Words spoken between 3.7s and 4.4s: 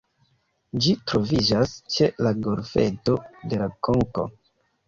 Konko.